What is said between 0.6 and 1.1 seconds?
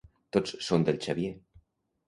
són del